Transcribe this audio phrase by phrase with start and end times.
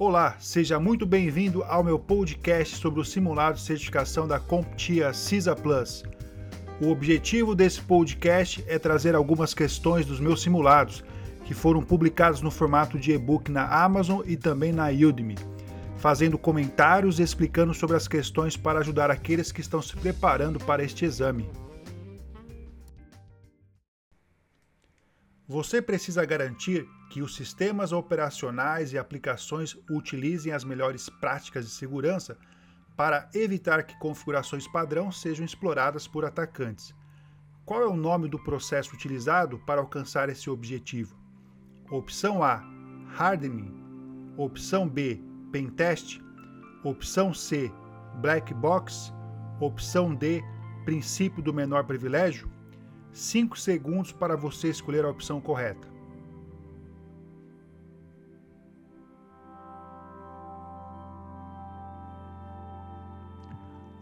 [0.00, 5.56] Olá, seja muito bem-vindo ao meu podcast sobre o simulado de certificação da CompTIA CISA
[5.56, 6.04] Plus.
[6.80, 11.02] O objetivo desse podcast é trazer algumas questões dos meus simulados,
[11.44, 15.34] que foram publicados no formato de e-book na Amazon e também na Udemy,
[15.96, 20.84] fazendo comentários e explicando sobre as questões para ajudar aqueles que estão se preparando para
[20.84, 21.50] este exame.
[25.48, 32.36] Você precisa garantir que os sistemas operacionais e aplicações utilizem as melhores práticas de segurança
[32.96, 36.94] para evitar que configurações padrão sejam exploradas por atacantes.
[37.64, 41.16] Qual é o nome do processo utilizado para alcançar esse objetivo?
[41.90, 42.62] Opção A:
[43.18, 43.72] hardening.
[44.36, 45.22] Opção B:
[45.52, 46.20] pentest.
[46.82, 47.72] Opção C:
[48.20, 49.12] black box.
[49.60, 50.42] Opção D:
[50.84, 52.50] princípio do menor privilégio.
[53.12, 55.97] 5 segundos para você escolher a opção correta.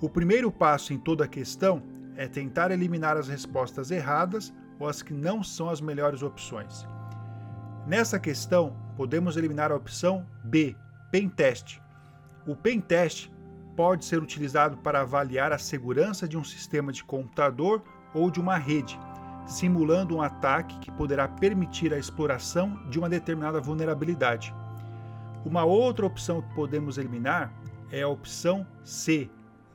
[0.01, 1.83] O primeiro passo em toda a questão
[2.17, 6.87] é tentar eliminar as respostas erradas ou as que não são as melhores opções.
[7.87, 10.77] Nessa questão, podemos eliminar a opção B,
[11.11, 11.81] Pentest.
[12.47, 13.31] O Pentest
[13.75, 18.57] pode ser utilizado para avaliar a segurança de um sistema de computador ou de uma
[18.57, 18.99] rede,
[19.47, 24.55] simulando um ataque que poderá permitir a exploração de uma determinada vulnerabilidade.
[25.45, 27.53] Uma outra opção que podemos eliminar
[27.91, 29.31] é a opção C,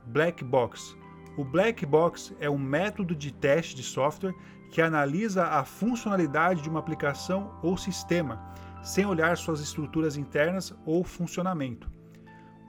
[0.06, 0.96] Black Box.
[1.36, 4.34] O Black Box é um método de teste de software
[4.70, 8.40] que analisa a funcionalidade de uma aplicação ou sistema,
[8.82, 11.90] sem olhar suas estruturas internas ou funcionamento.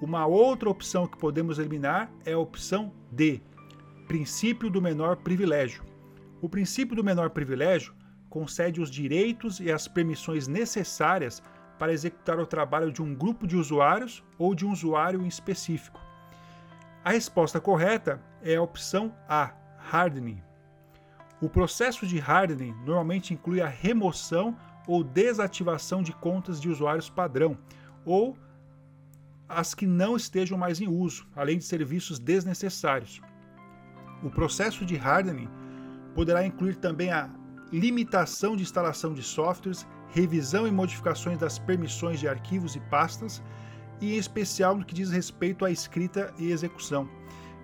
[0.01, 3.41] Uma outra opção que podemos eliminar é a opção D,
[4.07, 5.83] princípio do menor privilégio.
[6.41, 7.93] O princípio do menor privilégio
[8.29, 11.41] concede os direitos e as permissões necessárias
[11.79, 15.99] para executar o trabalho de um grupo de usuários ou de um usuário em específico.
[17.03, 19.51] A resposta correta é a opção A,
[19.91, 20.41] hardening.
[21.41, 27.57] O processo de hardening normalmente inclui a remoção ou desativação de contas de usuários padrão
[28.05, 28.37] ou
[29.49, 33.21] as que não estejam mais em uso, além de serviços desnecessários.
[34.23, 35.49] O processo de hardening
[36.15, 37.29] poderá incluir também a
[37.69, 43.43] limitação de instalação de softwares, revisão e modificações das permissões de arquivos e pastas,
[44.03, 47.09] e em especial no que diz respeito à escrita e execução,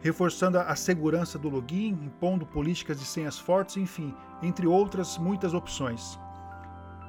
[0.02, 6.18] reforçando a segurança do login, impondo políticas de senhas fortes, enfim, entre outras muitas opções.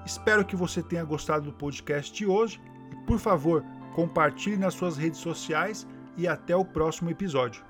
[0.04, 3.64] Espero que você tenha gostado do podcast de hoje e, por favor,
[3.94, 5.86] compartilhe nas suas redes sociais
[6.16, 7.69] e até o próximo episódio.